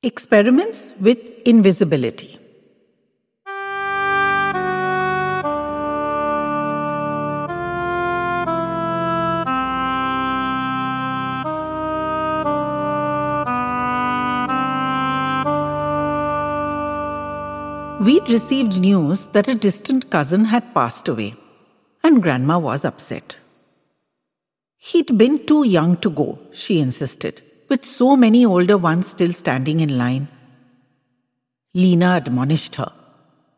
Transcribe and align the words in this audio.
Experiments 0.00 0.94
with 1.00 1.18
invisibility. 1.44 2.38
We'd 18.00 18.30
received 18.30 18.80
news 18.80 19.26
that 19.32 19.48
a 19.48 19.56
distant 19.56 20.10
cousin 20.10 20.44
had 20.44 20.72
passed 20.72 21.08
away, 21.08 21.34
and 22.04 22.22
Grandma 22.22 22.60
was 22.60 22.84
upset. 22.84 23.40
He'd 24.76 25.18
been 25.18 25.44
too 25.44 25.64
young 25.64 25.96
to 25.96 26.10
go, 26.10 26.38
she 26.52 26.78
insisted 26.78 27.42
with 27.68 27.84
so 27.84 28.16
many 28.16 28.44
older 28.44 28.76
ones 28.76 29.08
still 29.08 29.32
standing 29.32 29.80
in 29.80 29.98
line. 29.98 30.28
Lena 31.74 32.16
admonished 32.16 32.76
her. 32.76 32.92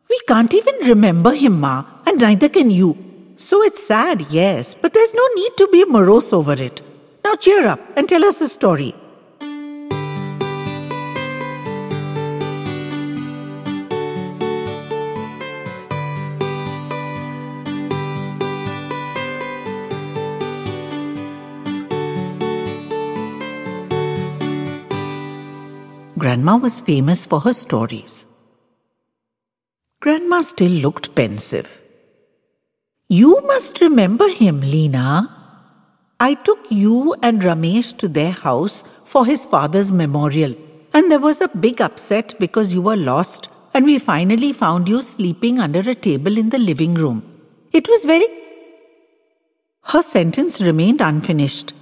We 0.09 0.19
can't 0.27 0.53
even 0.53 0.75
remember 0.87 1.33
him, 1.33 1.61
Ma, 1.61 1.85
and 2.05 2.19
neither 2.19 2.49
can 2.49 2.69
you. 2.69 2.97
So 3.35 3.63
it's 3.63 3.83
sad, 3.83 4.25
yes, 4.29 4.73
but 4.73 4.93
there's 4.93 5.13
no 5.13 5.27
need 5.35 5.51
to 5.57 5.67
be 5.71 5.85
morose 5.85 6.33
over 6.33 6.53
it. 6.53 6.81
Now 7.23 7.35
cheer 7.35 7.65
up 7.65 7.79
and 7.95 8.07
tell 8.07 8.25
us 8.25 8.41
a 8.41 8.49
story. 8.49 8.93
Grandma 26.31 26.55
was 26.55 26.79
famous 26.79 27.25
for 27.25 27.41
her 27.41 27.51
stories. 27.51 28.25
Grandma 29.99 30.39
still 30.39 30.71
looked 30.83 31.13
pensive. 31.13 31.83
You 33.09 33.41
must 33.47 33.81
remember 33.81 34.29
him, 34.29 34.61
Lena. 34.61 35.07
I 36.21 36.35
took 36.35 36.59
you 36.69 37.15
and 37.21 37.41
Ramesh 37.41 37.97
to 37.97 38.07
their 38.07 38.31
house 38.31 38.85
for 39.03 39.25
his 39.25 39.45
father's 39.45 39.91
memorial, 39.91 40.55
and 40.93 41.11
there 41.11 41.19
was 41.19 41.41
a 41.41 41.49
big 41.49 41.81
upset 41.81 42.33
because 42.39 42.73
you 42.73 42.81
were 42.81 42.95
lost, 42.95 43.49
and 43.73 43.83
we 43.83 43.99
finally 43.99 44.53
found 44.53 44.87
you 44.87 45.01
sleeping 45.01 45.59
under 45.59 45.81
a 45.81 45.93
table 45.93 46.37
in 46.37 46.49
the 46.49 46.59
living 46.59 46.93
room. 46.93 47.21
It 47.73 47.89
was 47.89 48.05
very. 48.05 48.29
Her 49.83 50.01
sentence 50.01 50.61
remained 50.61 51.01
unfinished 51.01 51.73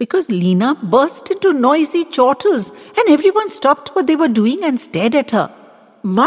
because 0.00 0.30
Lena 0.30 0.74
burst 0.94 1.30
into 1.30 1.52
noisy 1.52 2.04
chortles 2.04 2.70
and 2.98 3.08
everyone 3.14 3.50
stopped 3.50 3.90
what 3.94 4.06
they 4.06 4.16
were 4.16 4.34
doing 4.40 4.64
and 4.64 4.80
stared 4.80 5.14
at 5.14 5.30
her. 5.32 5.48
Ma! 6.02 6.26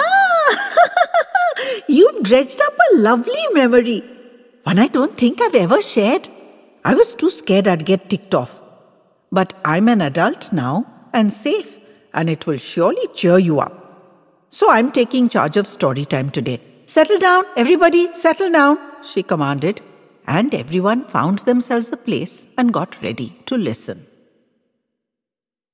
You've 1.90 2.22
dredged 2.24 2.62
up 2.62 2.76
a 2.88 2.98
lovely 2.98 3.46
memory. 3.54 4.04
One 4.62 4.78
I 4.78 4.88
don't 4.88 5.18
think 5.18 5.42
I've 5.42 5.56
ever 5.56 5.82
shared. 5.82 6.28
I 6.86 6.94
was 6.94 7.16
too 7.16 7.32
scared 7.32 7.68
I'd 7.68 7.86
get 7.86 8.12
ticked 8.12 8.36
off. 8.36 8.62
But 9.32 9.56
I'm 9.66 9.88
an 9.88 10.02
adult 10.02 10.54
now 10.54 10.86
and 11.12 11.34
safe, 11.34 11.80
and 12.14 12.30
it 12.30 12.46
will 12.46 12.60
surely 12.60 13.08
cheer 13.16 13.40
you 13.40 13.60
up. 13.60 13.74
So 14.52 14.70
I'm 14.70 14.92
taking 14.92 15.30
charge 15.30 15.58
of 15.58 15.68
story 15.68 16.06
time 16.06 16.30
today. 16.30 16.60
Settle 16.86 17.18
down, 17.18 17.46
everybody, 17.58 18.14
settle 18.14 18.52
down, 18.52 18.78
she 19.02 19.24
commanded 19.24 19.82
and 20.28 20.54
everyone 20.54 21.06
found 21.06 21.40
themselves 21.40 21.92
a 21.92 21.98
place 21.98 22.48
and 22.58 22.74
got 22.74 23.02
ready 23.02 23.30
to 23.46 23.58
listen. 23.58 24.06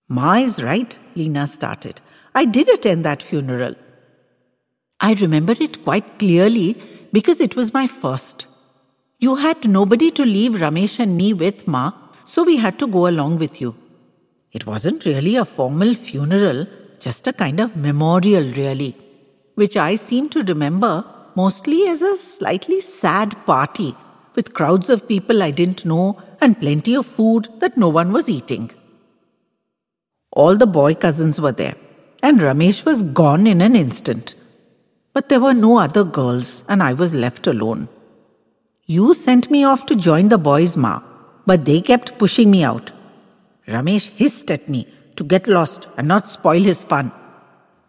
Ma 0.07 0.35
is 0.37 0.61
right, 0.63 0.97
Lena 1.15 1.45
started. 1.45 2.01
I 2.33 2.45
did 2.45 2.67
attend 2.69 3.05
that 3.05 3.21
funeral. 3.21 3.75
I 4.99 5.13
remember 5.13 5.53
it 5.59 5.83
quite 5.83 6.17
clearly 6.19 6.77
because 7.13 7.39
it 7.39 7.55
was 7.55 7.73
my 7.73 7.85
first. 7.87 8.47
You 9.19 9.35
had 9.35 9.67
nobody 9.67 10.11
to 10.11 10.25
leave 10.25 10.53
Ramesh 10.53 10.99
and 10.99 11.15
me 11.15 11.33
with, 11.33 11.67
Ma, 11.67 11.91
so 12.23 12.43
we 12.43 12.57
had 12.57 12.79
to 12.79 12.87
go 12.87 13.07
along 13.07 13.37
with 13.37 13.61
you. 13.61 13.75
It 14.51 14.65
wasn't 14.65 15.05
really 15.05 15.35
a 15.35 15.45
formal 15.45 15.93
funeral, 15.93 16.65
just 16.99 17.27
a 17.27 17.33
kind 17.33 17.59
of 17.59 17.75
memorial, 17.75 18.43
really, 18.43 18.95
which 19.55 19.77
I 19.77 19.95
seem 19.95 20.29
to 20.29 20.41
remember 20.41 21.05
mostly 21.35 21.87
as 21.87 22.01
a 22.01 22.17
slightly 22.17 22.81
sad 22.81 23.35
party 23.45 23.95
with 24.39 24.53
crowds 24.57 24.89
of 24.93 25.07
people 25.11 25.43
I 25.43 25.51
didn't 25.51 25.85
know 25.91 26.05
and 26.39 26.61
plenty 26.61 26.93
of 26.95 27.05
food 27.05 27.47
that 27.61 27.75
no 27.83 27.89
one 27.89 28.13
was 28.17 28.29
eating. 28.29 28.71
All 30.31 30.55
the 30.55 30.73
boy 30.79 30.91
cousins 30.95 31.41
were 31.41 31.51
there, 31.61 31.75
and 32.23 32.39
Ramesh 32.39 32.85
was 32.85 33.03
gone 33.21 33.45
in 33.53 33.59
an 33.67 33.75
instant. 33.75 34.35
But 35.11 35.27
there 35.27 35.41
were 35.45 35.57
no 35.65 35.73
other 35.79 36.05
girls, 36.05 36.63
and 36.69 36.81
I 36.81 36.93
was 36.93 37.13
left 37.25 37.47
alone. 37.47 37.89
You 38.85 39.13
sent 39.13 39.51
me 39.51 39.65
off 39.65 39.85
to 39.87 40.03
join 40.07 40.29
the 40.29 40.37
boys' 40.49 40.77
ma, 40.77 40.95
but 41.45 41.65
they 41.65 41.81
kept 41.81 42.17
pushing 42.17 42.49
me 42.49 42.63
out. 42.63 42.93
Ramesh 43.67 44.09
hissed 44.21 44.49
at 44.57 44.69
me 44.69 44.87
to 45.17 45.25
get 45.25 45.53
lost 45.59 45.89
and 45.97 46.07
not 46.07 46.29
spoil 46.29 46.63
his 46.71 46.85
fun, 46.85 47.11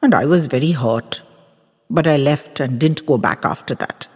and 0.02 0.16
I 0.16 0.24
was 0.34 0.54
very 0.56 0.72
hurt. 0.72 1.22
But 1.88 2.08
I 2.08 2.16
left 2.16 2.58
and 2.58 2.80
didn't 2.80 3.06
go 3.06 3.18
back 3.18 3.44
after 3.44 3.76
that. 3.76 4.08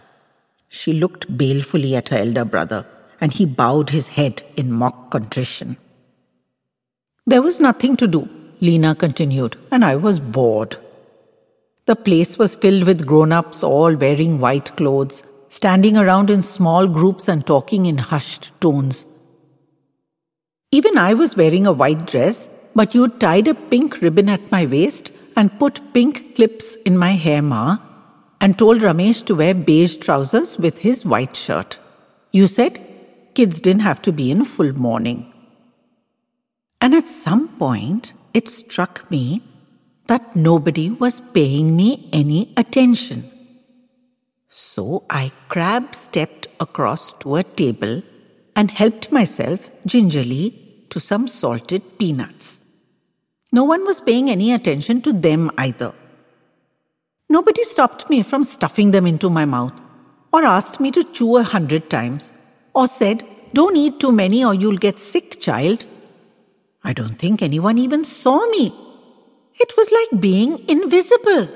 She 0.79 0.91
looked 0.91 1.37
balefully 1.37 1.95
at 1.95 2.09
her 2.09 2.17
elder 2.17 2.43
brother, 2.43 2.85
and 3.21 3.31
he 3.31 3.45
bowed 3.45 3.91
his 3.91 4.09
head 4.09 4.43
in 4.57 4.73
mock 4.73 5.09
contrition. 5.09 5.77
There 7.25 7.41
was 7.41 7.61
nothing 7.61 7.95
to 7.95 8.07
do, 8.07 8.27
Lena 8.59 8.93
continued, 8.93 9.55
and 9.71 9.85
I 9.85 9.95
was 9.95 10.19
bored. 10.19 10.75
The 11.85 11.95
place 11.95 12.37
was 12.37 12.57
filled 12.57 12.83
with 12.83 13.07
grown 13.07 13.31
ups, 13.31 13.63
all 13.63 13.95
wearing 13.95 14.41
white 14.41 14.75
clothes, 14.75 15.23
standing 15.47 15.95
around 15.95 16.29
in 16.29 16.41
small 16.41 16.89
groups 16.89 17.29
and 17.29 17.47
talking 17.47 17.85
in 17.85 17.97
hushed 17.97 18.51
tones. 18.59 19.05
Even 20.71 20.97
I 20.97 21.13
was 21.13 21.37
wearing 21.37 21.65
a 21.65 21.71
white 21.71 22.05
dress, 22.05 22.49
but 22.75 22.93
you'd 22.93 23.21
tied 23.21 23.47
a 23.47 23.55
pink 23.55 24.01
ribbon 24.01 24.27
at 24.27 24.51
my 24.51 24.65
waist 24.65 25.13
and 25.37 25.57
put 25.57 25.93
pink 25.93 26.35
clips 26.35 26.75
in 26.85 26.97
my 26.97 27.11
hair, 27.11 27.41
Ma, 27.41 27.77
and 28.41 28.57
told 28.57 28.81
Ramesh 28.81 29.23
to 29.25 29.35
wear 29.35 29.53
beige 29.53 29.97
trousers 29.97 30.57
with 30.57 30.79
his 30.79 31.05
white 31.05 31.35
shirt. 31.35 31.79
You 32.31 32.47
said 32.47 32.85
kids 33.33 33.61
didn't 33.61 33.81
have 33.81 34.01
to 34.03 34.11
be 34.11 34.31
in 34.31 34.43
full 34.43 34.73
mourning. 34.73 35.33
And 36.81 36.93
at 36.93 37.07
some 37.07 37.47
point, 37.57 38.13
it 38.33 38.47
struck 38.47 39.09
me 39.09 39.41
that 40.07 40.35
nobody 40.35 40.89
was 40.89 41.21
paying 41.21 41.75
me 41.75 42.09
any 42.13 42.53
attention. 42.57 43.23
So 44.47 45.03
I 45.09 45.31
crab 45.47 45.95
stepped 45.95 46.47
across 46.59 47.13
to 47.13 47.35
a 47.37 47.43
table 47.43 48.03
and 48.55 48.71
helped 48.71 49.11
myself 49.11 49.69
gingerly 49.85 50.85
to 50.89 50.99
some 50.99 51.27
salted 51.27 51.97
peanuts. 51.97 52.61
No 53.51 53.63
one 53.63 53.85
was 53.85 53.99
paying 53.99 54.29
any 54.29 54.53
attention 54.53 55.01
to 55.01 55.11
them 55.11 55.51
either. 55.57 55.93
Nobody 57.27 57.63
stopped 57.63 58.07
me 58.07 58.21
from 58.21 58.43
stuffing 58.43 58.91
them 58.91 59.07
into 59.07 59.29
my 59.31 59.45
mouth, 59.45 59.73
or 60.31 60.43
asked 60.43 60.79
me 60.79 60.91
to 60.91 61.03
chew 61.03 61.37
a 61.37 61.43
hundred 61.43 61.89
times, 61.89 62.33
or 62.75 62.87
said, 62.87 63.23
Don't 63.53 63.75
eat 63.75 63.99
too 63.99 64.11
many 64.11 64.45
or 64.45 64.53
you'll 64.53 64.77
get 64.77 64.99
sick, 64.99 65.39
child. 65.39 65.85
I 66.83 66.93
don't 66.93 67.17
think 67.17 67.41
anyone 67.41 67.79
even 67.79 68.03
saw 68.03 68.45
me. 68.51 68.67
It 69.59 69.73
was 69.75 69.91
like 69.91 70.21
being 70.21 70.69
invisible. 70.69 71.49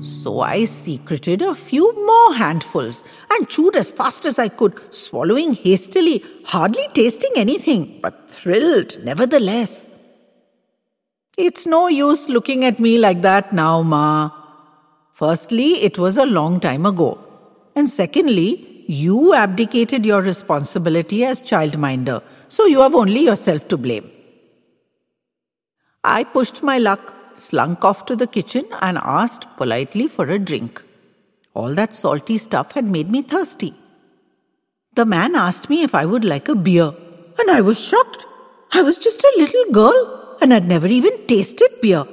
So 0.00 0.40
I 0.40 0.64
secreted 0.64 1.42
a 1.42 1.54
few 1.54 1.94
more 2.06 2.34
handfuls 2.34 3.04
and 3.30 3.48
chewed 3.48 3.76
as 3.76 3.92
fast 3.92 4.24
as 4.24 4.38
I 4.38 4.48
could, 4.48 4.94
swallowing 4.94 5.52
hastily, 5.52 6.24
hardly 6.46 6.88
tasting 6.94 7.32
anything, 7.36 8.00
but 8.02 8.30
thrilled 8.30 8.98
nevertheless. 9.04 9.90
It's 11.44 11.66
no 11.66 11.88
use 11.88 12.28
looking 12.28 12.64
at 12.64 12.78
me 12.78 12.98
like 12.98 13.20
that 13.22 13.52
now, 13.52 13.82
Ma. 13.82 14.30
Firstly, 15.12 15.70
it 15.86 15.98
was 15.98 16.16
a 16.16 16.24
long 16.24 16.60
time 16.60 16.86
ago. 16.86 17.18
And 17.74 17.90
secondly, 17.90 18.84
you 18.86 19.34
abdicated 19.34 20.06
your 20.06 20.22
responsibility 20.22 21.24
as 21.24 21.42
childminder, 21.42 22.22
so 22.46 22.66
you 22.66 22.80
have 22.82 22.94
only 22.94 23.24
yourself 23.24 23.66
to 23.68 23.76
blame. 23.76 24.08
I 26.04 26.22
pushed 26.22 26.62
my 26.62 26.78
luck, 26.78 27.12
slunk 27.32 27.84
off 27.84 28.06
to 28.06 28.14
the 28.14 28.28
kitchen, 28.28 28.64
and 28.80 28.96
asked 28.98 29.48
politely 29.56 30.06
for 30.06 30.28
a 30.28 30.38
drink. 30.38 30.80
All 31.54 31.74
that 31.74 31.92
salty 31.92 32.38
stuff 32.38 32.70
had 32.74 32.84
made 32.84 33.10
me 33.10 33.22
thirsty. 33.22 33.74
The 34.94 35.06
man 35.06 35.34
asked 35.34 35.68
me 35.68 35.82
if 35.82 35.92
I 35.92 36.06
would 36.06 36.24
like 36.24 36.48
a 36.48 36.54
beer, 36.54 36.92
and 37.40 37.50
I 37.50 37.62
was 37.62 37.84
shocked. 37.84 38.26
I 38.72 38.82
was 38.82 38.96
just 38.96 39.24
a 39.24 39.34
little 39.38 39.72
girl 39.72 40.21
and 40.42 40.52
had 40.52 40.66
never 40.66 40.88
even 40.88 41.26
tasted 41.26 41.70
beer, 41.80 42.04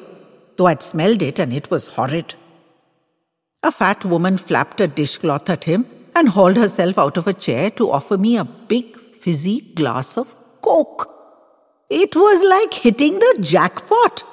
though 0.56 0.68
I'd 0.68 0.84
smelled 0.84 1.22
it 1.22 1.40
and 1.40 1.52
it 1.52 1.70
was 1.72 1.88
horrid. 1.96 2.36
A 3.64 3.72
fat 3.72 4.06
woman 4.06 4.38
flapped 4.38 4.80
a 4.80 4.88
dishcloth 4.88 5.50
at 5.50 5.64
him 5.64 5.86
and 6.16 6.30
hauled 6.30 6.58
herself 6.58 6.98
out 6.98 7.18
of 7.18 7.28
a 7.28 7.34
chair 7.34 7.72
to 7.72 7.90
offer 7.92 8.18
me 8.18 8.38
a 8.38 8.46
big 8.46 8.98
fizzy 8.98 9.62
glass 9.74 10.18
of 10.18 10.36
Coke. 10.62 11.10
It 11.90 12.16
was 12.16 12.48
like 12.48 12.74
hitting 12.76 13.16
the 13.20 13.40
jackpot. 13.42 14.24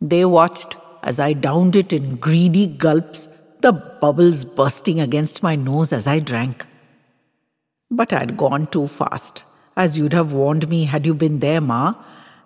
They 0.00 0.24
watched 0.24 0.76
as 1.02 1.18
I 1.18 1.32
downed 1.32 1.76
it 1.76 1.92
in 1.92 2.16
greedy 2.16 2.66
gulps, 2.66 3.28
the 3.60 3.72
bubbles 3.72 4.44
bursting 4.44 5.00
against 5.00 5.42
my 5.42 5.56
nose 5.56 5.92
as 5.92 6.06
I 6.06 6.20
drank. 6.20 6.66
But 7.90 8.12
I'd 8.12 8.36
gone 8.36 8.66
too 8.66 8.86
fast, 8.86 9.44
as 9.76 9.98
you'd 9.98 10.12
have 10.12 10.32
warned 10.32 10.68
me 10.68 10.84
had 10.84 11.06
you 11.06 11.14
been 11.14 11.40
there, 11.40 11.60
Ma, 11.60 11.94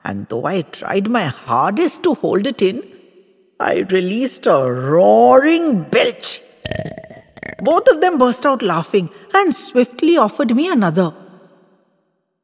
and 0.05 0.29
though 0.29 0.45
I 0.45 0.63
tried 0.63 1.09
my 1.09 1.25
hardest 1.25 2.03
to 2.05 2.15
hold 2.15 2.47
it 2.47 2.61
in, 2.61 2.83
I 3.59 3.87
released 3.91 4.47
a 4.47 4.71
roaring 4.71 5.85
belch. 5.85 6.41
Both 7.61 7.89
of 7.89 8.01
them 8.01 8.19
burst 8.19 8.45
out 8.45 8.63
laughing 8.63 9.09
and 9.33 9.55
swiftly 9.55 10.17
offered 10.17 10.55
me 10.55 10.71
another. 10.71 11.15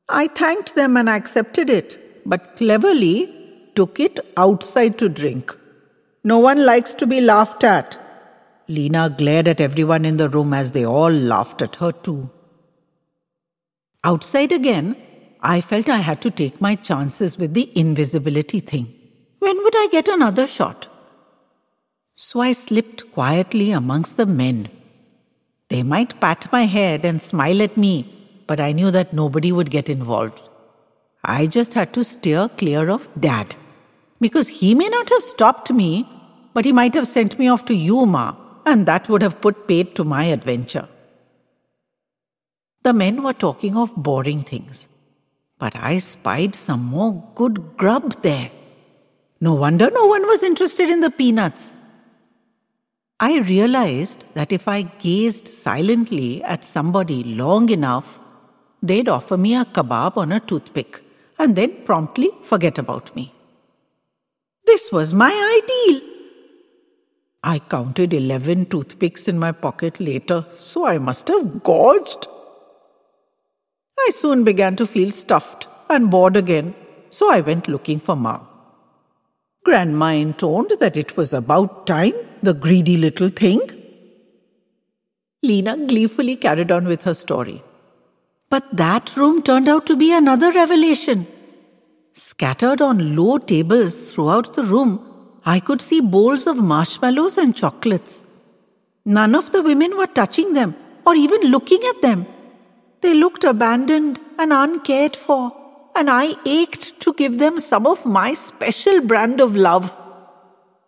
I 0.09 0.29
thanked 0.29 0.75
them 0.75 0.97
and 0.97 1.09
accepted 1.09 1.69
it, 1.69 2.27
but 2.27 2.57
cleverly 2.57 3.71
took 3.75 4.01
it 4.01 4.19
outside 4.37 4.99
to 4.99 5.09
drink. 5.09 5.57
No 6.25 6.39
one 6.39 6.65
likes 6.65 6.95
to 6.95 7.07
be 7.07 7.21
laughed 7.21 7.65
at. 7.65 7.99
Lena 8.69 9.11
glared 9.11 9.49
at 9.49 9.61
everyone 9.61 10.05
in 10.05 10.17
the 10.17 10.29
room 10.29 10.55
as 10.55 10.73
they 10.73 10.85
all 10.87 11.11
laughed 11.11 11.61
at 11.63 11.77
her 11.77 11.93
too. 11.93 12.31
Outside 14.05 14.53
again, 14.53 14.97
I 15.43 15.61
felt 15.61 15.89
I 15.89 15.99
had 15.99 16.21
to 16.23 16.31
take 16.31 16.61
my 16.61 16.75
chances 16.75 17.39
with 17.39 17.55
the 17.55 17.71
invisibility 17.79 18.61
thing. 18.61 18.93
When 19.39 19.57
would 19.57 19.75
I 19.77 19.89
get 19.91 20.09
another 20.09 20.47
shot? 20.47 20.89
So 22.15 22.41
I 22.41 22.53
slipped 22.53 23.11
quietly 23.13 23.71
amongst 23.71 24.19
the 24.19 24.27
men. 24.27 24.69
They 25.69 25.83
might 25.83 26.21
pat 26.21 26.53
my 26.53 26.65
head 26.65 27.05
and 27.05 27.23
smile 27.23 27.63
at 27.63 27.77
me, 27.77 27.95
but 28.47 28.61
I 28.61 28.73
knew 28.73 28.91
that 28.91 29.15
nobody 29.15 29.51
would 29.51 29.71
get 29.71 29.89
involved. 29.89 30.43
I 31.25 31.47
just 31.47 31.75
had 31.75 31.93
to 31.95 32.05
steer 32.05 32.49
clear 32.49 32.91
of 32.91 33.09
Dad. 33.19 33.55
Because 34.21 34.49
he 34.49 34.75
may 34.75 34.89
not 34.89 35.09
have 35.09 35.23
stopped 35.23 35.73
me, 35.73 36.07
but 36.53 36.67
he 36.67 36.73
might 36.73 36.95
have 36.95 37.07
sent 37.07 37.39
me 37.39 37.49
off 37.49 37.65
to 37.67 37.75
you, 37.75 38.05
Ma, 38.05 38.35
and 38.67 38.85
that 38.87 39.09
would 39.09 39.23
have 39.23 39.41
put 39.41 39.67
paid 39.67 39.95
to 39.95 40.05
my 40.05 40.25
adventure. 40.25 40.89
The 42.83 42.93
men 42.93 43.23
were 43.23 43.33
talking 43.33 43.77
of 43.77 43.95
boring 43.97 44.43
things, 44.43 44.89
but 45.61 45.77
I 45.77 45.99
spied 45.99 46.55
some 46.55 46.83
more 46.85 47.13
good 47.35 47.77
grub 47.77 48.23
there. 48.23 48.51
No 49.41 49.55
wonder 49.55 49.91
no 49.91 50.07
one 50.07 50.27
was 50.27 50.43
interested 50.43 50.89
in 50.91 51.01
the 51.01 51.11
peanuts. 51.11 51.75
I 53.21 53.41
realized 53.41 54.25
that 54.35 54.53
if 54.53 54.67
I 54.67 54.83
gazed 54.83 55.47
silently 55.47 56.43
at 56.43 56.65
somebody 56.65 57.23
long 57.23 57.69
enough, 57.69 58.19
they'd 58.83 59.09
offer 59.09 59.37
me 59.37 59.55
a 59.55 59.67
kebab 59.67 60.17
on 60.17 60.33
a 60.33 60.41
toothpick 60.41 61.03
and 61.39 61.55
then 61.55 61.85
promptly 61.85 62.31
forget 62.43 62.79
about 62.79 63.15
me. 63.15 63.33
This 64.65 64.91
was 64.91 65.13
my 65.13 65.33
ideal. 65.61 66.01
I 67.43 67.59
counted 67.59 68.13
11 68.15 68.67
toothpicks 68.67 69.29
in 69.29 69.39
my 69.39 69.53
pocket 69.53 70.01
later, 70.01 70.45
so 70.51 70.87
I 70.87 70.99
must 70.99 71.29
have 71.29 71.63
gorged. 71.63 72.27
I 74.07 74.11
soon 74.13 74.45
began 74.45 74.77
to 74.77 74.87
feel 74.87 75.11
stuffed 75.11 75.69
and 75.89 76.11
bored 76.11 76.37
again, 76.37 76.75
so 77.11 77.31
I 77.31 77.41
went 77.41 77.69
looking 77.69 77.99
for 77.99 78.17
Ma. 78.17 78.41
Grandma 79.65 80.09
intoned 80.27 80.73
that 80.81 80.97
it 80.97 81.17
was 81.17 81.33
about 81.33 81.87
time, 81.87 82.15
the 82.43 82.55
greedy 82.55 82.97
little 82.97 83.29
thing. 83.29 83.61
Lena 85.43 85.77
gleefully 85.91 86.37
carried 86.37 86.71
on 86.71 86.87
with 86.87 87.03
her 87.03 87.15
story. 87.15 87.63
But 88.49 88.65
that 88.77 89.17
room 89.17 89.43
turned 89.43 89.69
out 89.69 89.87
to 89.87 89.97
be 89.97 90.13
another 90.13 90.51
revelation. 90.53 91.27
Scattered 92.13 92.81
on 92.81 93.15
low 93.17 93.39
tables 93.39 94.15
throughout 94.15 94.55
the 94.55 94.65
room, 94.65 94.93
I 95.45 95.61
could 95.61 95.81
see 95.81 96.01
bowls 96.01 96.47
of 96.47 96.57
marshmallows 96.59 97.39
and 97.39 97.55
chocolates. 97.55 98.25
None 99.05 99.35
of 99.35 99.53
the 99.53 99.63
women 99.63 99.97
were 99.97 100.07
touching 100.07 100.53
them 100.55 100.75
or 101.07 101.15
even 101.15 101.51
looking 101.51 101.83
at 101.93 102.03
them. 102.03 102.27
They 103.03 103.15
looked 103.15 103.45
abandoned 103.45 104.21
and 104.39 104.53
uncared 104.53 105.17
for, 105.17 105.53
and 105.97 106.11
I 106.11 106.35
ached 106.45 107.01
to 107.01 107.13
give 107.15 107.39
them 107.39 107.59
some 107.59 107.87
of 107.87 108.05
my 108.05 108.35
special 108.35 109.01
brand 109.01 109.41
of 109.41 109.57
love. 109.57 109.97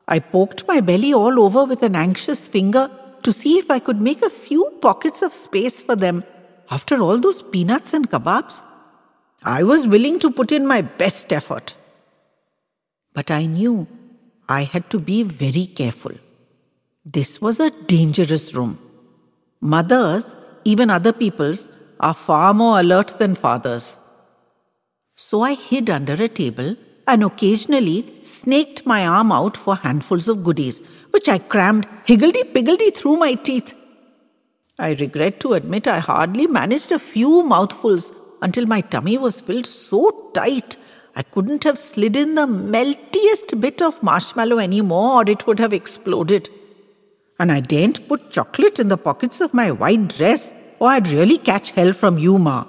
I 0.06 0.18
poked 0.18 0.66
my 0.68 0.80
belly 0.80 1.14
all 1.14 1.40
over 1.40 1.64
with 1.64 1.82
an 1.82 1.96
anxious 1.96 2.48
finger 2.48 2.90
to 3.22 3.32
see 3.32 3.58
if 3.58 3.70
I 3.70 3.78
could 3.78 4.00
make 4.00 4.22
a 4.22 4.30
few 4.30 4.78
pockets 4.82 5.22
of 5.22 5.32
space 5.32 5.82
for 5.82 5.96
them 5.96 6.24
after 6.70 7.00
all 7.00 7.18
those 7.18 7.42
peanuts 7.42 7.94
and 7.94 8.10
kebabs. 8.10 8.62
I 9.44 9.62
was 9.62 9.88
willing 9.88 10.18
to 10.20 10.30
put 10.30 10.52
in 10.52 10.66
my 10.66 10.82
best 10.82 11.32
effort. 11.32 11.74
But 13.14 13.30
I 13.30 13.46
knew 13.46 13.86
I 14.48 14.64
had 14.64 14.90
to 14.90 14.98
be 14.98 15.22
very 15.22 15.66
careful. 15.66 16.12
This 17.04 17.40
was 17.40 17.58
a 17.58 17.70
dangerous 17.70 18.54
room. 18.54 18.78
Mothers, 19.60 20.36
even 20.64 20.90
other 20.90 21.12
people's, 21.12 21.68
are 22.02 22.14
far 22.14 22.52
more 22.52 22.80
alert 22.80 23.18
than 23.18 23.34
fathers. 23.34 23.98
So 25.16 25.42
I 25.42 25.54
hid 25.54 25.88
under 25.88 26.14
a 26.14 26.28
table 26.28 26.76
and 27.06 27.22
occasionally 27.22 27.98
snaked 28.22 28.84
my 28.86 29.06
arm 29.06 29.32
out 29.32 29.56
for 29.56 29.76
handfuls 29.76 30.28
of 30.28 30.42
goodies, 30.42 30.82
which 31.10 31.28
I 31.28 31.38
crammed 31.38 31.86
higgledy-piggledy 32.04 32.90
through 32.90 33.16
my 33.16 33.34
teeth. 33.34 33.74
I 34.78 34.94
regret 34.94 35.40
to 35.40 35.52
admit 35.54 35.86
I 35.86 35.98
hardly 35.98 36.46
managed 36.46 36.92
a 36.92 36.98
few 36.98 37.42
mouthfuls 37.42 38.12
until 38.40 38.66
my 38.66 38.80
tummy 38.80 39.18
was 39.18 39.40
filled 39.40 39.66
so 39.66 40.30
tight 40.34 40.76
I 41.14 41.22
couldn't 41.22 41.64
have 41.64 41.78
slid 41.78 42.16
in 42.16 42.34
the 42.36 42.46
meltiest 42.46 43.60
bit 43.60 43.82
of 43.82 44.02
marshmallow 44.02 44.58
anymore 44.58 45.22
or 45.22 45.30
it 45.30 45.46
would 45.46 45.58
have 45.58 45.74
exploded. 45.74 46.48
And 47.38 47.52
I 47.52 47.60
daren't 47.60 48.08
put 48.08 48.30
chocolate 48.30 48.78
in 48.78 48.88
the 48.88 48.96
pockets 48.96 49.40
of 49.42 49.52
my 49.52 49.70
white 49.70 50.08
dress 50.08 50.54
or 50.82 50.88
I'd 50.88 51.06
really 51.06 51.38
catch 51.38 51.70
hell 51.70 51.92
from 51.92 52.18
you, 52.18 52.38
Ma. 52.38 52.64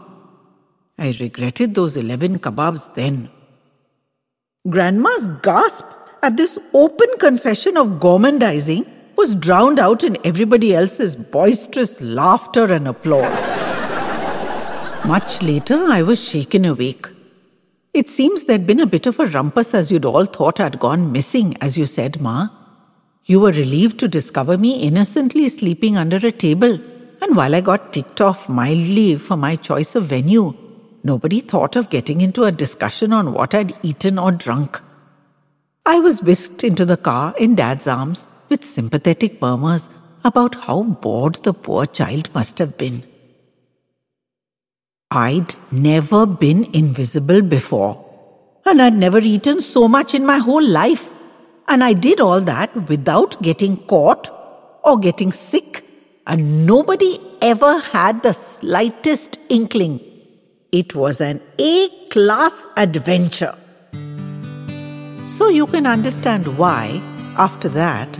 I 0.99 1.15
regretted 1.19 1.73
those 1.73 1.97
11 1.97 2.37
kebabs 2.45 2.93
then. 2.93 3.29
Grandma's 4.69 5.25
gasp 5.41 5.87
at 6.21 6.37
this 6.37 6.59
open 6.75 7.07
confession 7.17 7.75
of 7.75 7.87
gormandizing 8.03 8.85
was 9.17 9.33
drowned 9.33 9.79
out 9.79 10.03
in 10.03 10.19
everybody 10.23 10.75
else's 10.75 11.15
boisterous 11.15 12.01
laughter 12.01 12.71
and 12.71 12.87
applause. 12.87 13.49
Much 15.07 15.41
later, 15.41 15.79
I 15.97 16.03
was 16.03 16.23
shaken 16.23 16.65
awake. 16.65 17.07
It 17.95 18.09
seems 18.09 18.43
there'd 18.43 18.67
been 18.67 18.79
a 18.79 18.93
bit 18.95 19.07
of 19.07 19.19
a 19.19 19.25
rumpus 19.25 19.73
as 19.73 19.91
you'd 19.91 20.05
all 20.05 20.25
thought 20.25 20.59
I'd 20.59 20.77
gone 20.77 21.11
missing, 21.11 21.57
as 21.61 21.79
you 21.79 21.87
said, 21.87 22.21
Ma. 22.21 22.49
You 23.25 23.39
were 23.39 23.51
relieved 23.51 23.99
to 24.01 24.07
discover 24.07 24.55
me 24.55 24.83
innocently 24.83 25.49
sleeping 25.49 25.97
under 25.97 26.17
a 26.17 26.31
table, 26.31 26.77
and 27.23 27.37
while 27.37 27.55
I 27.55 27.61
got 27.61 27.93
ticked 27.93 28.19
off 28.19 28.49
mildly 28.49 29.15
for 29.15 29.37
my 29.37 29.55
choice 29.55 29.95
of 29.95 30.03
venue, 30.03 30.53
nobody 31.03 31.39
thought 31.39 31.77
of 31.77 31.89
getting 31.89 32.19
into 32.19 32.43
a 32.43 32.51
discussion 32.51 33.13
on 33.13 33.31
what 33.31 33.55
I'd 33.55 33.73
eaten 33.81 34.19
or 34.19 34.31
drunk. 34.31 34.81
I 35.85 35.99
was 35.99 36.21
whisked 36.21 36.65
into 36.65 36.83
the 36.83 36.97
car 36.97 37.33
in 37.37 37.55
Dad's 37.55 37.87
arms 37.87 38.27
with 38.49 38.65
sympathetic 38.65 39.41
murmurs 39.41 39.89
about 40.25 40.55
how 40.65 40.83
bored 40.83 41.35
the 41.35 41.53
poor 41.53 41.85
child 41.85 42.33
must 42.35 42.57
have 42.59 42.77
been. 42.77 43.03
I'd 45.09 45.55
never 45.71 46.25
been 46.25 46.65
invisible 46.73 47.41
before. 47.41 47.99
And 48.65 48.81
I'd 48.81 48.95
never 48.95 49.19
eaten 49.19 49.61
so 49.61 49.87
much 49.87 50.13
in 50.13 50.25
my 50.25 50.39
whole 50.39 50.65
life. 50.65 51.09
And 51.67 51.83
I 51.83 51.93
did 51.93 52.19
all 52.19 52.41
that 52.41 52.89
without 52.89 53.41
getting 53.41 53.77
caught 53.77 54.29
or 54.83 54.99
getting 54.99 55.31
sick. 55.31 55.82
And 56.25 56.65
nobody 56.65 57.19
ever 57.41 57.79
had 57.79 58.23
the 58.23 58.33
slightest 58.33 59.39
inkling. 59.49 59.99
It 60.71 60.95
was 60.95 61.19
an 61.19 61.41
A 61.59 61.89
class 62.09 62.65
adventure. 62.77 63.55
So 65.25 65.49
you 65.49 65.67
can 65.67 65.85
understand 65.85 66.57
why, 66.57 67.01
after 67.37 67.67
that, 67.69 68.17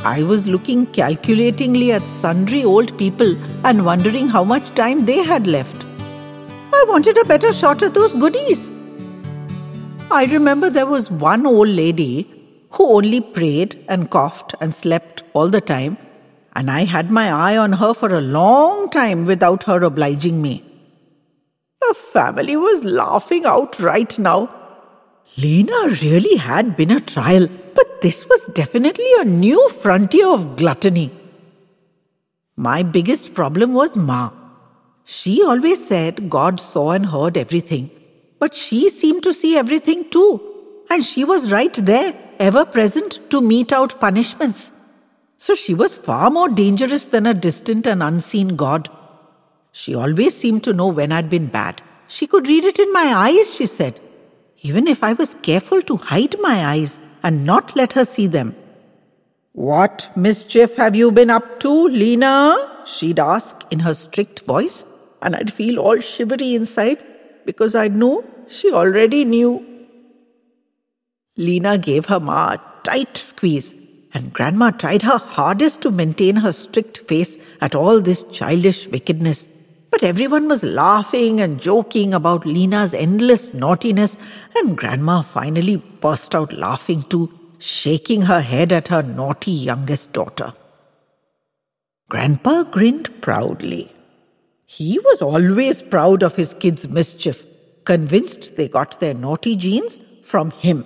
I 0.00 0.24
was 0.24 0.48
looking 0.48 0.86
calculatingly 0.86 1.92
at 1.92 2.08
sundry 2.08 2.64
old 2.64 2.98
people 2.98 3.36
and 3.64 3.86
wondering 3.86 4.28
how 4.28 4.42
much 4.42 4.70
time 4.70 5.04
they 5.04 5.22
had 5.22 5.46
left. 5.46 5.86
I 6.72 6.84
wanted 6.88 7.16
a 7.18 7.24
better 7.24 7.52
shot 7.52 7.82
at 7.84 7.94
those 7.94 8.14
goodies. 8.14 8.68
I 10.10 10.24
remember 10.24 10.70
there 10.70 10.86
was 10.86 11.10
one 11.10 11.46
old 11.46 11.68
lady 11.68 12.26
who 12.70 12.96
only 12.96 13.20
prayed 13.20 13.84
and 13.88 14.10
coughed 14.10 14.54
and 14.60 14.74
slept 14.74 15.22
all 15.32 15.48
the 15.48 15.60
time, 15.60 15.96
and 16.56 16.70
I 16.70 16.84
had 16.84 17.10
my 17.10 17.30
eye 17.30 17.56
on 17.56 17.72
her 17.74 17.92
for 17.94 18.14
a 18.14 18.20
long 18.20 18.88
time 18.90 19.24
without 19.26 19.64
her 19.64 19.82
obliging 19.82 20.40
me. 20.40 20.62
The 21.80 21.94
family 21.94 22.56
was 22.56 22.84
laughing 22.84 23.44
outright 23.44 24.18
now. 24.18 24.48
Lena 25.36 25.96
really 26.02 26.36
had 26.36 26.76
been 26.76 26.92
a 26.92 27.00
trial, 27.00 27.48
but 27.74 28.00
this 28.00 28.26
was 28.28 28.46
definitely 28.54 29.10
a 29.18 29.24
new 29.24 29.68
frontier 29.70 30.28
of 30.28 30.56
gluttony. 30.56 31.10
My 32.56 32.84
biggest 32.84 33.34
problem 33.34 33.74
was 33.74 33.96
Ma. 33.96 34.30
She 35.04 35.42
always 35.42 35.84
said 35.86 36.30
God 36.30 36.60
saw 36.60 36.92
and 36.92 37.06
heard 37.06 37.36
everything, 37.36 37.90
but 38.38 38.54
she 38.54 38.88
seemed 38.90 39.24
to 39.24 39.34
see 39.34 39.56
everything 39.56 40.08
too, 40.08 40.40
and 40.88 41.04
she 41.04 41.24
was 41.24 41.50
right 41.50 41.74
there, 41.74 42.14
ever 42.38 42.64
present 42.64 43.18
to 43.30 43.40
mete 43.40 43.72
out 43.72 43.98
punishments. 44.00 44.72
So 45.38 45.54
she 45.54 45.74
was 45.74 45.96
far 45.96 46.30
more 46.30 46.48
dangerous 46.48 47.04
than 47.06 47.26
a 47.26 47.34
distant 47.34 47.86
and 47.86 48.02
unseen 48.02 48.56
God. 48.56 48.88
She 49.72 49.94
always 49.94 50.36
seemed 50.36 50.64
to 50.64 50.72
know 50.72 50.88
when 50.88 51.12
I'd 51.12 51.28
been 51.28 51.48
bad. 51.48 51.82
She 52.06 52.26
could 52.26 52.46
read 52.46 52.64
it 52.64 52.78
in 52.78 52.92
my 52.92 53.12
eyes, 53.14 53.54
she 53.54 53.66
said, 53.66 54.00
even 54.60 54.86
if 54.86 55.02
I 55.02 55.12
was 55.12 55.34
careful 55.34 55.82
to 55.82 55.96
hide 55.96 56.36
my 56.40 56.64
eyes 56.64 56.98
and 57.22 57.44
not 57.44 57.74
let 57.74 57.94
her 57.94 58.04
see 58.04 58.26
them. 58.26 58.54
What 59.52 60.10
mischief 60.16 60.76
have 60.76 60.96
you 60.96 61.10
been 61.12 61.30
up 61.30 61.60
to, 61.60 61.88
Lena? 61.88 62.56
She'd 62.86 63.18
ask 63.18 63.64
in 63.70 63.80
her 63.80 63.94
strict 63.94 64.40
voice, 64.40 64.84
and 65.22 65.34
I'd 65.36 65.52
feel 65.52 65.78
all 65.78 66.00
shivery 66.00 66.54
inside 66.54 67.02
because 67.44 67.74
I'd 67.74 67.94
know 67.94 68.24
she 68.48 68.72
already 68.72 69.24
knew. 69.24 69.64
Lena 71.36 71.78
gave 71.78 72.06
her 72.06 72.20
ma 72.20 72.52
a 72.52 72.60
tight 72.82 73.16
squeeze, 73.16 73.74
and 74.14 74.32
Grandma 74.32 74.70
tried 74.70 75.02
her 75.02 75.18
hardest 75.18 75.82
to 75.82 75.90
maintain 75.90 76.36
her 76.36 76.52
strict 76.52 76.98
face 76.98 77.36
at 77.60 77.74
all 77.74 78.00
this 78.00 78.22
childish 78.24 78.86
wickedness. 78.86 79.48
But 79.90 80.04
everyone 80.04 80.48
was 80.48 80.62
laughing 80.62 81.40
and 81.40 81.60
joking 81.60 82.14
about 82.14 82.46
Lena's 82.46 82.94
endless 82.94 83.52
naughtiness, 83.52 84.16
and 84.54 84.78
Grandma 84.78 85.22
finally 85.22 85.76
burst 85.76 86.34
out 86.34 86.52
laughing 86.52 87.02
too, 87.02 87.32
shaking 87.58 88.22
her 88.22 88.40
head 88.40 88.72
at 88.72 88.88
her 88.88 89.02
naughty 89.02 89.50
youngest 89.50 90.12
daughter. 90.12 90.52
Grandpa 92.08 92.64
grinned 92.64 93.20
proudly. 93.20 93.90
He 94.66 94.98
was 94.98 95.22
always 95.22 95.82
proud 95.82 96.22
of 96.22 96.36
his 96.36 96.54
kids' 96.54 96.88
mischief, 96.88 97.44
convinced 97.84 98.56
they 98.56 98.68
got 98.68 99.00
their 99.00 99.14
naughty 99.14 99.56
genes 99.56 100.00
from 100.22 100.50
him. 100.50 100.84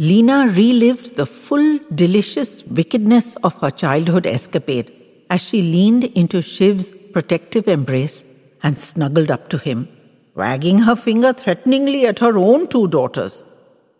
Lena 0.00 0.46
relived 0.46 1.16
the 1.16 1.26
full, 1.26 1.80
delicious 1.92 2.62
wickedness 2.66 3.34
of 3.42 3.56
her 3.60 3.70
childhood 3.70 4.26
escapade 4.26 4.92
as 5.28 5.40
she 5.40 5.60
leaned 5.60 6.04
into 6.04 6.40
Shiv's 6.40 6.92
protective 7.12 7.66
embrace 7.66 8.24
and 8.62 8.78
snuggled 8.78 9.28
up 9.28 9.48
to 9.48 9.58
him, 9.58 9.88
wagging 10.36 10.78
her 10.78 10.94
finger 10.94 11.32
threateningly 11.32 12.06
at 12.06 12.20
her 12.20 12.38
own 12.38 12.68
two 12.68 12.86
daughters. 12.86 13.42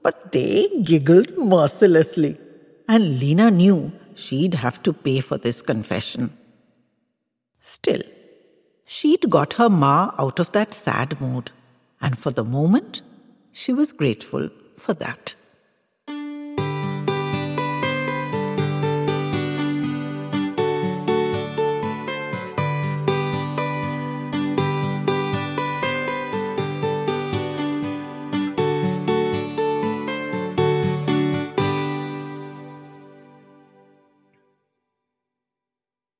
But 0.00 0.30
they 0.30 0.68
giggled 0.84 1.36
mercilessly, 1.36 2.38
and 2.86 3.18
Lena 3.18 3.50
knew 3.50 3.90
she'd 4.14 4.54
have 4.54 4.80
to 4.84 4.92
pay 4.92 5.18
for 5.18 5.36
this 5.36 5.62
confession. 5.62 6.32
Still, 7.58 8.02
she'd 8.84 9.28
got 9.28 9.54
her 9.54 9.68
ma 9.68 10.12
out 10.16 10.38
of 10.38 10.52
that 10.52 10.74
sad 10.74 11.20
mood, 11.20 11.50
and 12.00 12.16
for 12.16 12.30
the 12.30 12.44
moment, 12.44 13.02
she 13.50 13.72
was 13.72 13.90
grateful 13.90 14.48
for 14.76 14.94
that. 14.94 15.34